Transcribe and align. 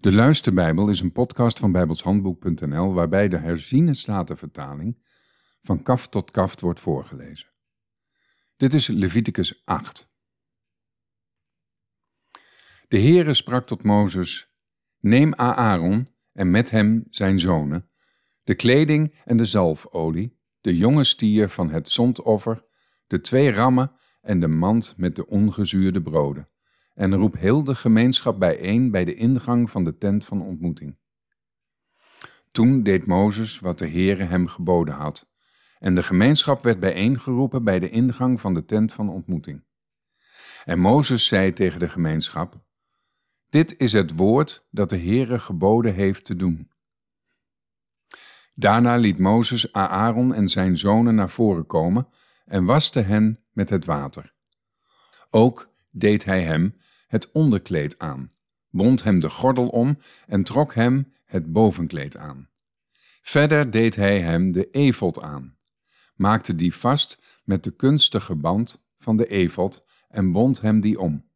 De 0.00 0.12
Luisterbijbel 0.12 0.88
is 0.88 1.00
een 1.00 1.12
podcast 1.12 1.58
van 1.58 1.72
bijbelshandboek.nl 1.72 2.92
waarbij 2.92 3.28
de 3.28 3.36
herziene 3.36 3.94
statenvertaling 3.94 5.02
van 5.62 5.82
kaft 5.82 6.10
tot 6.10 6.30
kaft 6.30 6.60
wordt 6.60 6.80
voorgelezen. 6.80 7.48
Dit 8.56 8.74
is 8.74 8.86
Leviticus 8.86 9.62
8. 9.64 10.08
De 12.88 13.00
Heere 13.00 13.34
sprak 13.34 13.66
tot 13.66 13.82
Mozes, 13.82 14.54
neem 14.98 15.34
Aaron 15.34 16.08
en 16.32 16.50
met 16.50 16.70
hem 16.70 17.06
zijn 17.10 17.38
zonen, 17.38 17.90
de 18.42 18.54
kleding 18.54 19.20
en 19.24 19.36
de 19.36 19.44
zalfolie, 19.44 20.38
de 20.60 20.76
jonge 20.76 21.04
stier 21.04 21.48
van 21.48 21.70
het 21.70 21.88
zondoffer, 21.88 22.64
de 23.06 23.20
twee 23.20 23.50
rammen 23.50 23.92
en 24.20 24.40
de 24.40 24.48
mand 24.48 24.94
met 24.96 25.16
de 25.16 25.26
ongezuurde 25.26 26.02
broden 26.02 26.48
en 26.94 27.14
roep 27.14 27.36
heel 27.36 27.64
de 27.64 27.74
gemeenschap 27.74 28.38
bijeen 28.38 28.90
bij 28.90 29.04
de 29.04 29.14
ingang 29.14 29.70
van 29.70 29.84
de 29.84 29.98
tent 29.98 30.24
van 30.24 30.42
ontmoeting. 30.42 30.98
Toen 32.50 32.82
deed 32.82 33.06
Mozes 33.06 33.58
wat 33.58 33.78
de 33.78 33.88
Heere 33.88 34.24
hem 34.24 34.46
geboden 34.46 34.94
had, 34.94 35.30
en 35.78 35.94
de 35.94 36.02
gemeenschap 36.02 36.62
werd 36.62 36.80
bijeengeroepen 36.80 37.64
bij 37.64 37.78
de 37.78 37.88
ingang 37.88 38.40
van 38.40 38.54
de 38.54 38.64
tent 38.64 38.92
van 38.92 39.08
ontmoeting. 39.08 39.64
En 40.64 40.78
Mozes 40.78 41.26
zei 41.26 41.52
tegen 41.52 41.80
de 41.80 41.88
gemeenschap: 41.88 42.60
Dit 43.48 43.78
is 43.78 43.92
het 43.92 44.16
woord 44.16 44.66
dat 44.70 44.90
de 44.90 44.98
Heere 44.98 45.38
geboden 45.38 45.94
heeft 45.94 46.24
te 46.24 46.36
doen. 46.36 46.70
Daarna 48.54 48.96
liet 48.96 49.18
Mozes 49.18 49.72
Aaron 49.72 50.34
en 50.34 50.48
zijn 50.48 50.76
zonen 50.76 51.14
naar 51.14 51.30
voren 51.30 51.66
komen 51.66 52.08
en 52.44 52.64
waste 52.64 53.00
hen 53.00 53.44
met 53.52 53.70
het 53.70 53.84
water. 53.84 54.34
Ook 55.30 55.69
deed 55.90 56.24
hij 56.24 56.42
hem 56.42 56.74
het 57.06 57.32
onderkleed 57.32 57.98
aan, 57.98 58.30
bond 58.70 59.02
hem 59.02 59.18
de 59.18 59.30
gordel 59.30 59.68
om 59.68 59.98
en 60.26 60.42
trok 60.42 60.74
hem 60.74 61.12
het 61.24 61.52
bovenkleed 61.52 62.16
aan. 62.16 62.48
Verder 63.22 63.70
deed 63.70 63.96
hij 63.96 64.20
hem 64.20 64.52
de 64.52 64.70
efot 64.70 65.20
aan, 65.20 65.56
maakte 66.14 66.54
die 66.54 66.74
vast 66.74 67.40
met 67.44 67.64
de 67.64 67.70
kunstige 67.70 68.34
band 68.34 68.82
van 68.98 69.16
de 69.16 69.26
efot 69.26 69.84
en 70.08 70.32
bond 70.32 70.60
hem 70.60 70.80
die 70.80 70.98
om. 70.98 71.28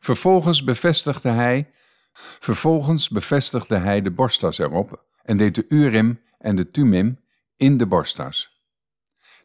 Vervolgens 0.00 0.64
bevestigde 0.64 1.28
hij, 1.28 1.70
vervolgens 2.12 3.08
bevestigde 3.08 3.76
hij 3.76 4.02
de 4.02 4.10
borstas 4.10 4.58
erop 4.58 5.04
en 5.22 5.36
deed 5.36 5.54
de 5.54 5.64
urim 5.68 6.20
en 6.38 6.56
de 6.56 6.70
tumim 6.70 7.20
in 7.56 7.76
de 7.76 7.86
borstas. 7.86 8.59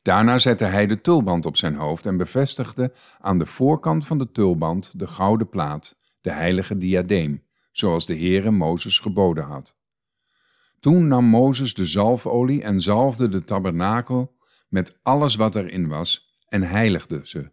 Daarna 0.05 0.39
zette 0.39 0.65
hij 0.65 0.87
de 0.87 1.01
tulband 1.01 1.45
op 1.45 1.57
zijn 1.57 1.75
hoofd 1.75 2.05
en 2.05 2.17
bevestigde 2.17 2.93
aan 3.19 3.37
de 3.37 3.45
voorkant 3.45 4.05
van 4.05 4.17
de 4.17 4.31
tulband 4.31 4.99
de 4.99 5.07
gouden 5.07 5.49
plaat, 5.49 5.97
de 6.21 6.31
heilige 6.31 6.77
diadeem, 6.77 7.43
zoals 7.71 8.05
de 8.05 8.15
Heere 8.15 8.51
Mozes 8.51 8.99
geboden 8.99 9.43
had. 9.43 9.77
Toen 10.79 11.07
nam 11.07 11.25
Mozes 11.25 11.73
de 11.73 11.85
zalfolie 11.85 12.63
en 12.63 12.79
zalfde 12.79 13.29
de 13.29 13.43
tabernakel 13.43 14.37
met 14.69 14.99
alles 15.01 15.35
wat 15.35 15.55
erin 15.55 15.87
was 15.87 16.39
en 16.47 16.61
heiligde 16.61 17.21
ze. 17.23 17.51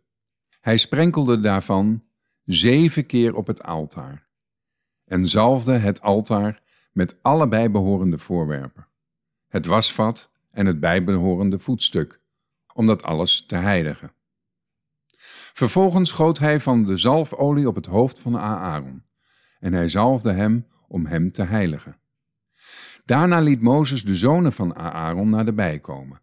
Hij 0.60 0.76
sprenkelde 0.76 1.40
daarvan 1.40 2.02
zeven 2.44 3.06
keer 3.06 3.34
op 3.34 3.46
het 3.46 3.62
altaar 3.62 4.28
en 5.04 5.26
zalfde 5.26 5.72
het 5.72 6.00
altaar 6.00 6.62
met 6.92 7.16
alle 7.22 7.48
bijbehorende 7.48 8.18
voorwerpen, 8.18 8.86
het 9.48 9.66
wasvat 9.66 10.30
en 10.50 10.66
het 10.66 10.80
bijbehorende 10.80 11.58
voetstuk 11.58 12.21
om 12.74 12.86
dat 12.86 13.02
alles 13.02 13.46
te 13.46 13.56
heiligen. 13.56 14.12
Vervolgens 15.52 16.08
schoot 16.08 16.38
hij 16.38 16.60
van 16.60 16.84
de 16.84 16.96
zalfolie 16.96 17.68
op 17.68 17.74
het 17.74 17.86
hoofd 17.86 18.18
van 18.18 18.38
Aaron, 18.38 19.02
en 19.60 19.72
hij 19.72 19.88
zalfde 19.88 20.32
hem 20.32 20.66
om 20.88 21.06
hem 21.06 21.32
te 21.32 21.42
heiligen. 21.42 21.96
Daarna 23.04 23.40
liet 23.40 23.60
Mozes 23.60 24.04
de 24.04 24.14
zonen 24.14 24.52
van 24.52 24.74
Aaron 24.74 25.30
naar 25.30 25.44
de 25.44 25.52
bij 25.52 25.78
komen. 25.78 26.20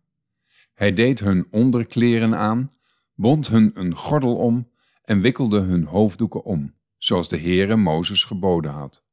Hij 0.74 0.94
deed 0.94 1.20
hun 1.20 1.48
onderkleren 1.52 2.36
aan, 2.36 2.72
bond 3.16 3.48
hun 3.48 3.72
een 3.74 3.96
gordel 3.96 4.36
om 4.36 4.70
en 5.04 5.22
wikkelde 5.22 5.60
hun 5.60 5.84
hoofddoeken 5.84 6.44
om, 6.44 6.74
zoals 6.98 7.30
de 7.30 7.38
Heere 7.38 7.76
Mozes 7.76 8.24
geboden 8.24 8.72
had. 8.72 9.04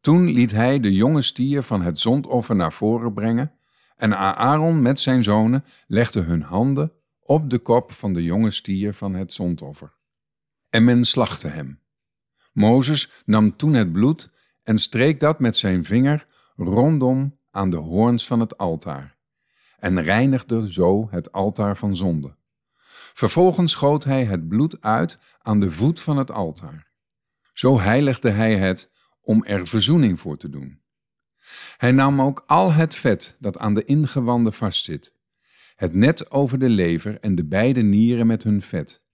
Toen 0.00 0.30
liet 0.30 0.50
hij 0.50 0.80
de 0.80 0.94
jonge 0.94 1.22
stier 1.22 1.62
van 1.62 1.82
het 1.82 1.98
zondoffer 1.98 2.56
naar 2.56 2.72
voren 2.72 3.14
brengen 3.14 3.55
en 3.96 4.16
Aaron 4.16 4.82
met 4.82 5.00
zijn 5.00 5.22
zonen 5.22 5.64
legde 5.86 6.20
hun 6.20 6.42
handen 6.42 6.92
op 7.20 7.50
de 7.50 7.58
kop 7.58 7.92
van 7.92 8.12
de 8.12 8.22
jonge 8.22 8.50
stier 8.50 8.94
van 8.94 9.14
het 9.14 9.32
zondoffer. 9.32 9.94
En 10.70 10.84
men 10.84 11.04
slachtte 11.04 11.48
hem. 11.48 11.80
Mozes 12.52 13.22
nam 13.24 13.56
toen 13.56 13.74
het 13.74 13.92
bloed 13.92 14.30
en 14.62 14.78
streek 14.78 15.20
dat 15.20 15.40
met 15.40 15.56
zijn 15.56 15.84
vinger 15.84 16.26
rondom 16.56 17.38
aan 17.50 17.70
de 17.70 17.76
hoorns 17.76 18.26
van 18.26 18.40
het 18.40 18.58
altaar, 18.58 19.16
en 19.78 20.02
reinigde 20.02 20.72
zo 20.72 21.08
het 21.10 21.32
altaar 21.32 21.76
van 21.76 21.96
zonde. 21.96 22.36
Vervolgens 23.14 23.72
schoot 23.72 24.04
hij 24.04 24.24
het 24.24 24.48
bloed 24.48 24.80
uit 24.80 25.18
aan 25.42 25.60
de 25.60 25.70
voet 25.70 26.00
van 26.00 26.16
het 26.16 26.30
altaar. 26.30 26.90
Zo 27.52 27.80
heiligde 27.80 28.30
hij 28.30 28.56
het 28.56 28.90
om 29.20 29.44
er 29.44 29.66
verzoening 29.66 30.20
voor 30.20 30.36
te 30.36 30.48
doen. 30.48 30.80
Hij 31.76 31.92
nam 31.92 32.20
ook 32.20 32.44
al 32.46 32.72
het 32.72 32.94
vet 32.94 33.36
dat 33.40 33.58
aan 33.58 33.74
de 33.74 33.84
ingewanden 33.84 34.52
vastzit, 34.52 35.12
het 35.76 35.94
net 35.94 36.30
over 36.30 36.58
de 36.58 36.68
lever 36.68 37.20
en 37.20 37.34
de 37.34 37.44
beide 37.44 37.82
nieren 37.82 38.26
met 38.26 38.42
hun 38.42 38.62
vet. 38.62 39.04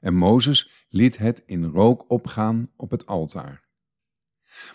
En 0.00 0.14
Mozes 0.14 0.86
liet 0.88 1.18
het 1.18 1.42
in 1.46 1.64
rook 1.64 2.10
opgaan 2.10 2.70
op 2.76 2.90
het 2.90 3.06
altaar. 3.06 3.64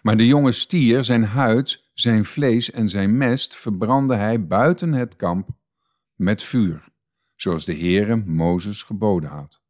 Maar 0.02 0.18
de 0.18 0.28
jonge 0.28 0.52
stier, 0.52 1.04
zijn 1.04 1.24
huid, 1.24 1.90
zijn 1.94 2.26
vlees 2.26 2.72
en 2.72 2.90
zijn 2.90 3.18
mest 3.18 3.56
verbrandde 3.56 4.16
hij 4.16 4.48
buiten 4.48 4.94
het 4.94 5.16
kamp 5.16 5.50
met 6.16 6.44
vuur, 6.44 6.88
zoals 7.36 7.66
de 7.66 7.76
Heere 7.76 8.16
Mozes 8.16 8.84
geboden 8.84 9.30
had. 9.30 9.62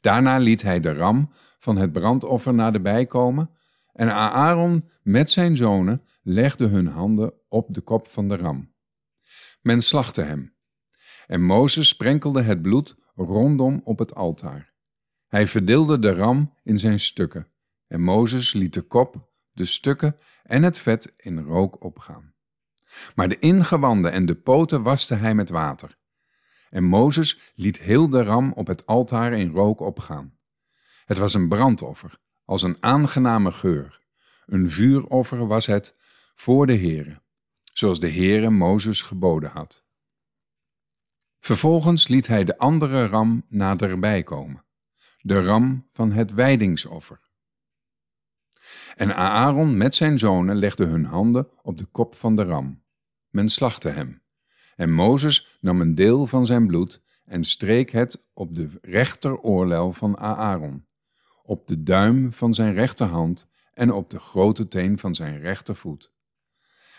Daarna 0.00 0.38
liet 0.38 0.62
hij 0.62 0.80
de 0.80 0.92
ram 0.92 1.30
van 1.58 1.76
het 1.76 1.92
brandoffer 1.92 2.54
naar 2.54 2.72
de 2.72 2.80
bij 2.80 3.06
komen 3.06 3.50
en 4.00 4.12
Aaron 4.12 4.88
met 5.02 5.30
zijn 5.30 5.56
zonen 5.56 6.02
legde 6.22 6.66
hun 6.66 6.86
handen 6.86 7.32
op 7.48 7.74
de 7.74 7.80
kop 7.80 8.08
van 8.08 8.28
de 8.28 8.36
ram. 8.36 8.74
Men 9.60 9.82
slachtte 9.82 10.22
hem. 10.22 10.56
En 11.26 11.42
Mozes 11.42 11.88
sprenkelde 11.88 12.42
het 12.42 12.62
bloed 12.62 12.96
rondom 13.14 13.80
op 13.84 13.98
het 13.98 14.14
altaar. 14.14 14.72
Hij 15.26 15.46
verdeelde 15.46 15.98
de 15.98 16.14
ram 16.14 16.54
in 16.62 16.78
zijn 16.78 17.00
stukken. 17.00 17.46
En 17.86 18.00
Mozes 18.00 18.52
liet 18.52 18.74
de 18.74 18.82
kop, 18.82 19.30
de 19.52 19.64
stukken 19.64 20.16
en 20.42 20.62
het 20.62 20.78
vet 20.78 21.12
in 21.16 21.38
rook 21.38 21.84
opgaan. 21.84 22.34
Maar 23.14 23.28
de 23.28 23.38
ingewanden 23.38 24.12
en 24.12 24.26
de 24.26 24.34
poten 24.34 24.82
waste 24.82 25.14
hij 25.14 25.34
met 25.34 25.48
water. 25.48 25.98
En 26.70 26.84
Mozes 26.84 27.52
liet 27.54 27.78
heel 27.78 28.10
de 28.10 28.22
ram 28.22 28.52
op 28.52 28.66
het 28.66 28.86
altaar 28.86 29.32
in 29.32 29.50
rook 29.50 29.80
opgaan. 29.80 30.38
Het 31.04 31.18
was 31.18 31.34
een 31.34 31.48
brandoffer, 31.48 32.18
als 32.50 32.62
een 32.62 32.76
aangename 32.80 33.52
geur. 33.52 34.00
Een 34.46 34.70
vuuroffer 34.70 35.46
was 35.46 35.66
het 35.66 35.94
voor 36.34 36.66
de 36.66 36.76
Heere, 36.76 37.20
zoals 37.72 38.00
de 38.00 38.10
Heere 38.10 38.50
Mozes 38.50 39.02
geboden 39.02 39.50
had. 39.50 39.84
Vervolgens 41.40 42.08
liet 42.08 42.26
hij 42.26 42.44
de 42.44 42.58
andere 42.58 43.06
ram 43.06 43.44
naderbij 43.48 44.22
komen, 44.22 44.64
de 45.20 45.44
ram 45.44 45.88
van 45.92 46.12
het 46.12 46.32
wijdingsoffer. 46.34 47.20
En 48.96 49.14
Aaron 49.14 49.76
met 49.76 49.94
zijn 49.94 50.18
zonen 50.18 50.56
legde 50.56 50.84
hun 50.84 51.04
handen 51.04 51.48
op 51.62 51.78
de 51.78 51.84
kop 51.84 52.14
van 52.14 52.36
de 52.36 52.44
ram. 52.44 52.82
Men 53.28 53.48
slachtte 53.48 53.88
hem. 53.88 54.22
En 54.76 54.92
Mozes 54.92 55.58
nam 55.60 55.80
een 55.80 55.94
deel 55.94 56.26
van 56.26 56.46
zijn 56.46 56.66
bloed 56.66 57.02
en 57.24 57.44
streek 57.44 57.90
het 57.90 58.28
op 58.32 58.54
de 58.54 58.68
rechteroorlel 58.82 59.92
van 59.92 60.18
Aaron, 60.18 60.88
op 61.50 61.66
de 61.66 61.82
duim 61.82 62.32
van 62.32 62.54
zijn 62.54 62.74
rechterhand 62.74 63.48
en 63.72 63.92
op 63.92 64.10
de 64.10 64.18
grote 64.18 64.68
teen 64.68 64.98
van 64.98 65.14
zijn 65.14 65.40
rechtervoet. 65.40 66.12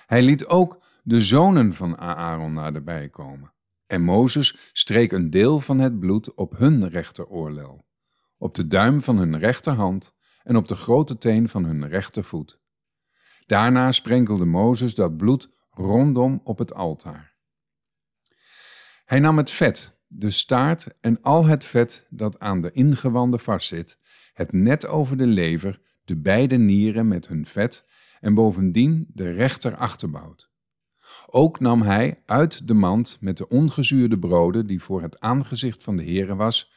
Hij 0.06 0.22
liet 0.22 0.46
ook 0.46 0.84
de 1.04 1.22
zonen 1.22 1.74
van 1.74 1.98
Aaron 1.98 2.54
naderbij 2.54 3.10
komen. 3.10 3.54
En 3.88 4.02
Mozes 4.02 4.70
streek 4.74 5.12
een 5.12 5.30
deel 5.30 5.60
van 5.60 5.80
het 5.80 6.00
bloed 6.00 6.34
op 6.34 6.58
hun 6.58 6.90
rechteroorlel, 6.90 7.86
op 8.38 8.56
de 8.56 8.68
duim 8.68 9.02
van 9.02 9.18
hun 9.18 9.38
rechterhand 9.38 10.14
en 10.44 10.56
op 10.56 10.68
de 10.68 10.76
grote 10.76 11.18
teen 11.18 11.50
van 11.50 11.66
hun 11.66 11.88
rechtervoet. 11.88 12.60
Daarna 13.46 13.92
sprenkelde 13.92 14.46
Mozes 14.46 14.96
dat 14.96 15.18
bloed 15.18 15.50
rondom 15.70 16.42
op 16.44 16.58
het 16.58 16.74
altaar. 16.74 17.36
Hij 19.06 19.20
nam 19.20 19.38
het 19.38 19.52
vet, 19.52 20.00
de 20.08 20.30
staart 20.30 20.88
en 21.02 21.22
al 21.22 21.46
het 21.46 21.66
vet 21.66 22.08
dat 22.10 22.40
aan 22.40 22.62
de 22.62 22.72
ingewanden 22.72 23.40
vastzit, 23.40 24.00
het 24.34 24.52
net 24.52 24.88
over 24.88 25.18
de 25.18 25.28
lever, 25.28 25.82
de 26.06 26.18
beide 26.18 26.58
nieren 26.58 27.08
met 27.08 27.28
hun 27.28 27.46
vet 27.46 27.86
en 28.20 28.34
bovendien 28.34 29.08
de 29.14 29.32
rechter 29.32 29.76
achterbout. 29.76 30.50
Ook 31.26 31.60
nam 31.60 31.82
hij 31.82 32.24
uit 32.26 32.68
de 32.68 32.74
mand 32.74 33.18
met 33.20 33.38
de 33.38 33.48
ongezuurde 33.48 34.20
broden 34.20 34.68
die 34.68 34.84
voor 34.84 35.02
het 35.02 35.20
aangezicht 35.20 35.84
van 35.84 35.98
de 35.98 36.04
Heere 36.04 36.36
was, 36.36 36.74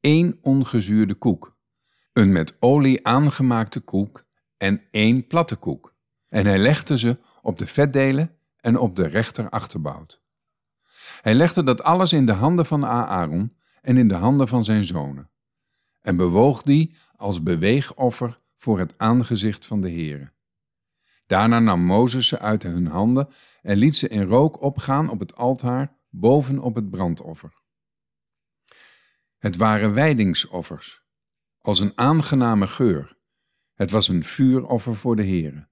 één 0.00 0.38
ongezuurde 0.42 1.14
koek, 1.14 1.56
een 2.12 2.32
met 2.32 2.56
olie 2.60 3.06
aangemaakte 3.06 3.80
koek 3.80 4.24
en 4.56 4.82
één 4.90 5.26
platte 5.26 5.56
koek. 5.56 5.94
En 6.28 6.46
hij 6.46 6.58
legde 6.58 6.98
ze 6.98 7.18
op 7.42 7.58
de 7.58 7.66
vetdelen 7.66 8.36
en 8.60 8.78
op 8.78 8.96
de 8.96 9.06
rechter 9.06 9.48
achterbout. 9.48 10.22
Hij 11.20 11.34
legde 11.34 11.62
dat 11.62 11.82
alles 11.82 12.12
in 12.12 12.26
de 12.26 12.32
handen 12.32 12.66
van 12.66 12.86
Aaron 12.86 13.56
en 13.82 13.96
in 13.96 14.08
de 14.08 14.14
handen 14.14 14.48
van 14.48 14.64
zijn 14.64 14.84
zonen, 14.84 15.30
en 16.00 16.16
bewoog 16.16 16.62
die 16.62 16.96
als 17.16 17.42
beweegoffer 17.42 18.40
voor 18.56 18.78
het 18.78 18.94
aangezicht 18.98 19.66
van 19.66 19.80
de 19.80 19.90
Heere. 19.90 20.32
Daarna 21.26 21.58
nam 21.58 21.80
Mozes 21.80 22.28
ze 22.28 22.38
uit 22.38 22.62
hun 22.62 22.86
handen 22.86 23.28
en 23.62 23.76
liet 23.76 23.96
ze 23.96 24.08
in 24.08 24.22
rook 24.22 24.60
opgaan 24.62 25.08
op 25.08 25.20
het 25.20 25.36
altaar 25.36 25.96
boven 26.08 26.58
op 26.58 26.74
het 26.74 26.90
brandoffer. 26.90 27.52
Het 29.38 29.56
waren 29.56 29.94
wijdingsoffers, 29.94 31.02
als 31.60 31.80
een 31.80 31.92
aangename 31.94 32.66
geur. 32.66 33.18
Het 33.74 33.90
was 33.90 34.08
een 34.08 34.24
vuuroffer 34.24 34.96
voor 34.96 35.16
de 35.16 35.22
Heere. 35.22 35.68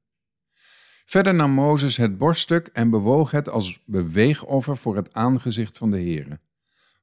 Verder 1.04 1.34
nam 1.34 1.50
Mozes 1.50 1.96
het 1.96 2.19
borststuk 2.19 2.66
en 2.66 2.90
bewoog 2.90 3.30
het 3.30 3.48
als 3.48 3.84
beweegoffer 3.84 4.76
voor 4.76 4.96
het 4.96 5.12
aangezicht 5.12 5.78
van 5.78 5.90
de 5.90 5.96
Heere. 5.96 6.40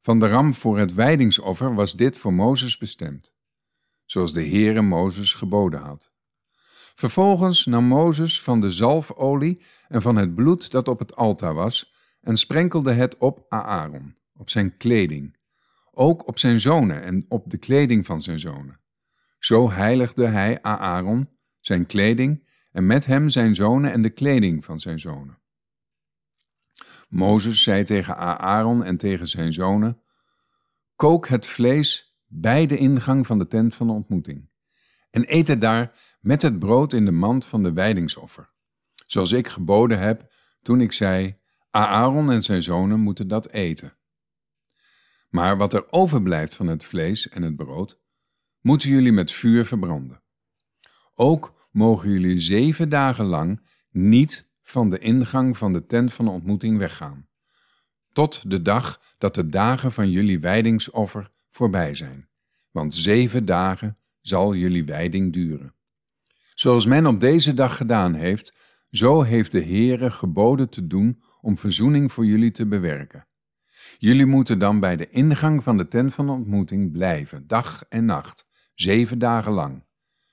Van 0.06 0.19
de 0.19 0.28
ram 0.28 0.54
voor 0.54 0.78
het 0.78 0.94
wijdingsoffer 0.94 1.75
was 1.75 1.94
dit 1.94 2.18
voor 2.18 2.34
Mozes 2.34 2.78
bestemd, 2.78 3.36
zoals 4.06 4.34
de 4.34 4.46
Heere 4.46 4.81
Mozes 4.81 5.34
geboden 5.34 5.80
had. 5.80 6.13
Vervolgens 6.96 7.66
nam 7.66 7.84
Mozes 7.84 8.42
van 8.42 8.62
de 8.62 8.72
zalfolie 8.72 9.62
en 9.88 10.02
van 10.02 10.16
het 10.16 10.36
bloed 10.36 10.72
dat 10.72 10.88
op 10.88 11.00
het 11.00 11.16
altaar 11.16 11.54
was 11.54 11.94
en 12.22 12.38
sprenkelde 12.38 12.92
het 12.92 13.18
op 13.18 13.46
Aaron, 13.50 14.16
op 14.34 14.50
zijn 14.50 14.78
kleding, 14.78 15.38
ook 15.92 16.28
op 16.28 16.40
zijn 16.40 16.60
zonen 16.60 17.04
en 17.04 17.25
op 17.28 17.50
de 17.50 17.58
kleding 17.58 18.06
van 18.06 18.22
zijn 18.22 18.40
zonen. 18.40 18.80
Zo 19.40 19.72
heiligde 19.72 20.25
hij 20.25 20.62
Aaron, 20.62 21.30
zijn 21.60 21.86
kleding, 21.86 22.50
en 22.72 22.86
met 22.86 23.06
hem 23.06 23.30
zijn 23.30 23.56
zonen 23.56 23.92
en 23.92 24.01
de 24.01 24.10
kleding 24.10 24.66
van 24.66 24.80
zijn 24.80 25.00
zonen. 25.00 25.40
Mozes 27.15 27.63
zei 27.63 27.83
tegen 27.83 28.17
Aaron 28.39 28.83
en 28.83 28.97
tegen 28.97 29.27
zijn 29.27 29.53
zonen: 29.53 30.01
Kook 30.95 31.27
het 31.27 31.47
vlees 31.47 32.17
bij 32.27 32.65
de 32.65 32.77
ingang 32.77 33.27
van 33.27 33.39
de 33.39 33.47
tent 33.47 33.75
van 33.75 33.88
de 33.88 33.94
ontmoeting, 33.94 34.50
en 35.09 35.33
eet 35.33 35.47
het 35.47 35.62
daar 35.62 36.17
met 36.21 36.41
het 36.41 36.59
brood 36.59 36.94
in 36.94 37.06
de 37.06 37.12
mand 37.12 37.45
van 37.45 37.63
de 37.63 37.73
wijdingsoffer, 37.73 38.53
zoals 39.06 39.31
ik 39.31 39.47
geboden 39.47 40.00
heb 40.00 40.33
toen 40.62 40.81
ik 40.81 40.91
zei: 40.91 41.38
Aaron 41.71 42.31
en 42.31 42.44
zijn 42.44 42.63
zonen 42.63 43.00
moeten 43.00 43.27
dat 43.27 43.50
eten. 43.50 43.97
Maar 45.29 45.57
wat 45.57 45.73
er 45.73 45.91
overblijft 45.91 46.56
van 46.56 46.67
het 46.67 46.85
vlees 46.85 47.29
en 47.29 47.41
het 47.41 47.56
brood, 47.56 48.01
moeten 48.62 48.89
jullie 48.89 49.12
met 49.12 49.31
vuur 49.31 49.65
verbranden. 49.65 50.23
Ook 51.13 51.67
mogen 51.71 52.09
jullie 52.09 52.39
zeven 52.39 52.89
dagen 52.89 53.25
lang 53.25 53.67
niet 53.89 54.53
van 54.65 54.89
de 54.89 55.00
ingang 55.00 55.57
van 55.57 55.73
de 55.73 55.85
tent 55.85 56.13
van 56.13 56.25
de 56.25 56.31
ontmoeting 56.31 56.77
weggaan, 56.77 57.27
tot 58.09 58.50
de 58.50 58.62
dag 58.62 59.01
dat 59.17 59.35
de 59.35 59.50
dagen 59.50 59.91
van 59.91 60.12
jullie 60.12 60.39
wijdingsoffer 60.39 61.31
voorbij 61.50 61.95
zijn, 61.95 62.29
want 62.71 62.95
zeven 62.95 63.45
dagen 63.45 63.97
zal 64.21 64.56
jullie 64.56 64.85
wijding 64.85 65.33
duren. 65.33 65.73
Zoals 66.53 66.85
men 66.85 67.06
op 67.06 67.19
deze 67.19 67.53
dag 67.53 67.77
gedaan 67.77 68.13
heeft, 68.13 68.53
zo 68.91 69.21
heeft 69.21 69.51
de 69.51 69.63
Heere 69.63 70.12
geboden 70.12 70.69
te 70.69 70.88
doen 70.88 71.23
om 71.41 71.57
verzoening 71.57 72.12
voor 72.12 72.25
jullie 72.25 72.51
te 72.51 72.67
bewerken. 72.67 73.27
Jullie 73.97 74.25
moeten 74.25 74.59
dan 74.59 74.79
bij 74.79 74.95
de 74.95 75.09
ingang 75.09 75.63
van 75.63 75.77
de 75.77 75.88
tent 75.88 76.13
van 76.13 76.29
ontmoeting 76.29 76.91
blijven, 76.91 77.47
dag 77.47 77.85
en 77.89 78.06
nacht, 78.06 78.47
zeven 78.73 79.19
dagen 79.19 79.51
lang. 79.51 79.83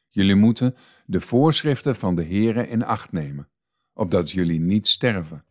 Jullie 0.09 0.35
moeten 0.35 0.75
de 1.07 1.21
voorschriften 1.21 1.97
van 1.97 2.15
de 2.15 2.25
Heere 2.25 2.69
in 2.69 2.85
acht 2.85 3.13
nemen, 3.13 3.49
opdat 3.93 4.31
jullie 4.31 4.61
niet 4.61 4.87
sterven, 4.87 5.45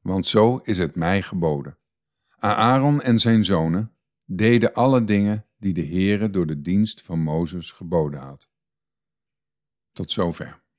want 0.00 0.26
zo 0.26 0.56
is 0.56 0.78
het 0.78 0.94
mij 0.94 1.22
geboden. 1.22 1.78
Aaron 2.38 3.02
en 3.02 3.18
zijn 3.18 3.44
zonen 3.44 3.96
deden 4.24 4.72
alle 4.72 5.04
dingen 5.04 5.46
die 5.58 5.72
de 5.72 5.86
Heere 5.86 6.30
door 6.30 6.46
de 6.46 6.60
dienst 6.60 7.02
van 7.02 7.18
Mozes 7.22 7.70
geboden 7.70 8.20
had. 8.20 8.50
Tot 9.92 10.10
zover. 10.10 10.61